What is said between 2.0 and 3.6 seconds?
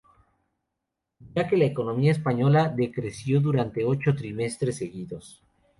española decreció